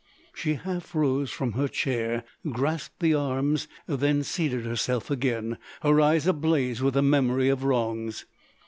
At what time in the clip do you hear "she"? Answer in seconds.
0.33-0.55